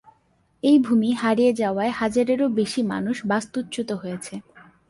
এই 0.63 0.77
ভূমি 0.79 1.09
হারিয়ে 1.11 1.51
যাওয়ায় 1.53 1.93
হাজারেরও 1.99 2.47
বেশি 2.59 2.81
মানুষ 2.93 3.17
বাস্তুচ্যুত 3.25 3.89
তৈরি 3.89 4.01
হয়েছে। 4.01 4.35